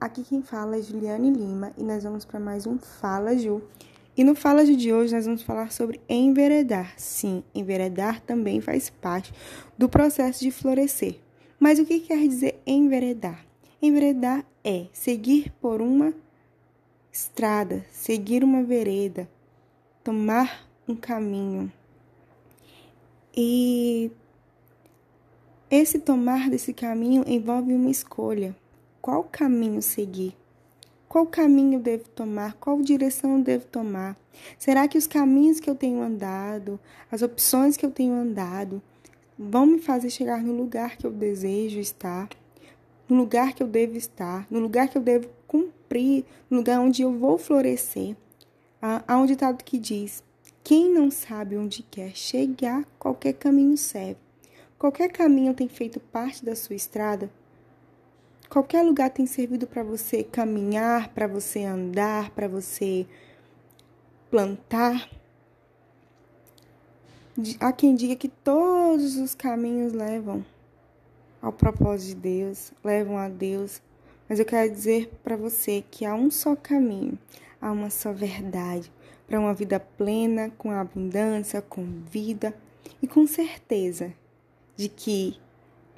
[0.00, 3.60] Aqui quem fala é Juliane Lima e nós vamos para mais um Fala Ju.
[4.16, 6.94] E no Fala Ju de hoje nós vamos falar sobre enveredar.
[6.96, 9.30] Sim, enveredar também faz parte
[9.76, 11.20] do processo de florescer.
[11.58, 13.44] Mas o que quer dizer enveredar?
[13.82, 16.14] Enveredar é seguir por uma
[17.12, 19.28] estrada, seguir uma vereda,
[20.02, 21.70] tomar um caminho.
[23.36, 24.10] E
[25.70, 28.56] esse tomar desse caminho envolve uma escolha
[29.00, 30.36] qual caminho seguir?
[31.08, 32.54] Qual caminho devo tomar?
[32.54, 34.16] Qual direção devo tomar?
[34.58, 36.78] Será que os caminhos que eu tenho andado,
[37.10, 38.82] as opções que eu tenho andado,
[39.38, 42.28] vão me fazer chegar no lugar que eu desejo estar?
[43.08, 44.46] No lugar que eu devo estar?
[44.50, 46.24] No lugar que eu devo cumprir?
[46.50, 48.14] No lugar onde eu vou florescer?
[48.82, 50.22] Há um ditado que diz:
[50.62, 54.20] quem não sabe onde quer chegar, qualquer caminho serve.
[54.78, 57.30] Qualquer caminho tem feito parte da sua estrada,
[58.50, 63.06] Qualquer lugar tem servido para você caminhar, para você andar, para você
[64.28, 65.08] plantar.
[67.60, 70.44] Há quem diga que todos os caminhos levam
[71.40, 73.80] ao propósito de Deus, levam a Deus.
[74.28, 77.16] Mas eu quero dizer para você que há um só caminho,
[77.60, 78.90] há uma só verdade
[79.28, 82.52] para uma vida plena, com abundância, com vida
[83.00, 84.12] e com certeza
[84.76, 85.38] de que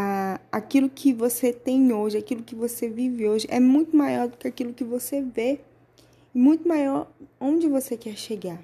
[0.00, 4.36] a, aquilo que você tem hoje, aquilo que você vive hoje, é muito maior do
[4.36, 5.58] que aquilo que você vê,
[6.32, 7.10] muito maior
[7.40, 8.62] onde você quer chegar.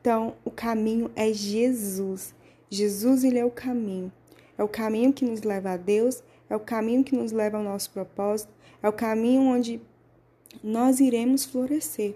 [0.00, 2.32] Então, o caminho é Jesus.
[2.70, 4.12] Jesus, ele é o caminho.
[4.56, 7.64] É o caminho que nos leva a Deus, é o caminho que nos leva ao
[7.64, 9.80] nosso propósito, é o caminho onde
[10.62, 12.14] nós iremos florescer.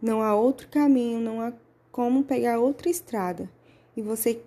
[0.00, 1.52] Não há outro caminho, não há
[1.90, 3.50] como pegar outra estrada.
[3.96, 4.40] E você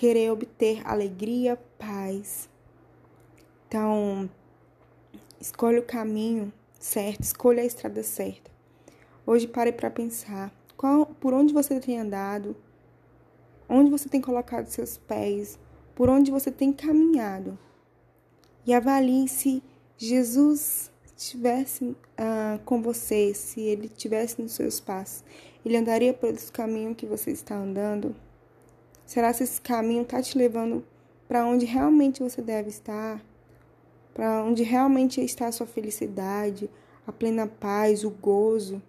[0.00, 2.48] querer obter alegria, paz.
[3.68, 4.30] Então,
[5.38, 8.50] escolha o caminho certo, escolha a estrada certa.
[9.26, 12.56] Hoje pare para pensar qual, por onde você tem andado,
[13.68, 15.58] onde você tem colocado seus pés,
[15.94, 17.58] por onde você tem caminhado.
[18.64, 19.62] E avalie se
[19.98, 25.22] Jesus estivesse uh, com você, se ele estivesse nos seus passos,
[25.62, 28.16] ele andaria esse caminho que você está andando.
[29.10, 30.84] Será se esse caminho está te levando
[31.26, 33.20] para onde realmente você deve estar?
[34.14, 36.70] Para onde realmente está a sua felicidade,
[37.04, 38.80] a plena paz, o gozo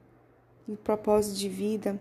[0.67, 1.99] e o propósito de vida?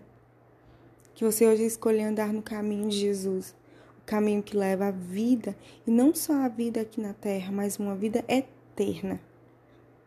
[1.15, 3.55] Que você hoje escolha andar no caminho de Jesus,
[4.03, 7.79] o caminho que leva à vida, e não só a vida aqui na terra, mas
[7.79, 9.19] uma vida eterna.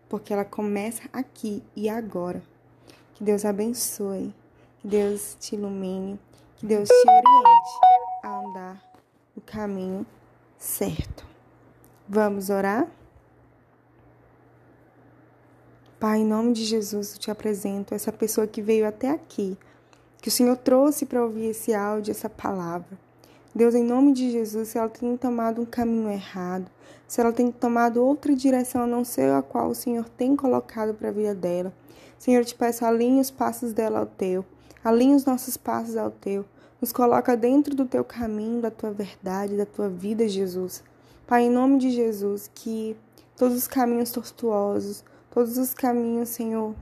[0.09, 2.41] Porque ela começa aqui e agora.
[3.17, 4.33] Que Deus abençoe,
[4.79, 6.17] que Deus te ilumine,
[6.67, 7.81] Deus te oriente
[8.23, 8.83] a andar
[9.37, 10.07] no caminho
[10.57, 11.27] certo.
[12.09, 12.89] Vamos orar?
[16.01, 19.59] Pai, em nome de Jesus, eu te apresento essa pessoa que veio até aqui,
[20.23, 22.99] que o Senhor trouxe para ouvir esse áudio, essa palavra.
[23.55, 26.71] Deus, em nome de Jesus, se ela tem tomado um caminho errado,
[27.07, 30.95] se ela tem tomado outra direção a não ser a qual o Senhor tem colocado
[30.95, 31.75] para a vida dela,
[32.19, 34.47] Senhor, eu te peço, alinhe os passos dela ao teu,
[34.83, 36.47] alinhe os nossos passos ao teu,
[36.85, 40.85] nos coloca dentro do teu caminho, da tua verdade, da tua vida, Jesus.
[41.27, 42.95] Pai, em nome de Jesus, que
[43.39, 46.75] todos os caminhos tortuosos, todos os caminhos, Senhor,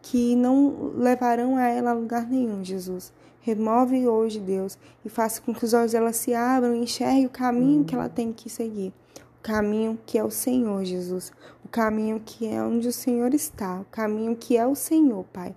[0.00, 3.12] que não levarão a ela a lugar nenhum, Jesus.
[3.40, 7.30] Remove hoje, Deus, e faça com que os olhos dela se abram e enxergue o
[7.30, 8.92] caminho que ela tem que seguir.
[9.40, 11.32] O caminho que é o Senhor, Jesus.
[11.64, 13.80] O caminho que é onde o Senhor está.
[13.80, 15.52] O caminho que é o Senhor, Pai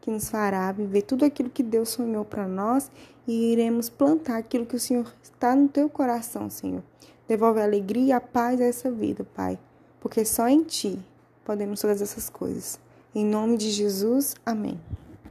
[0.00, 2.90] que nos fará viver tudo aquilo que Deus sonhou para nós
[3.26, 6.82] e iremos plantar aquilo que o Senhor está no teu coração, Senhor.
[7.28, 9.58] Devolve a alegria e a paz a essa vida, Pai,
[10.00, 10.98] porque só em Ti
[11.44, 12.80] podemos fazer essas coisas.
[13.14, 14.78] Em nome de Jesus, amém.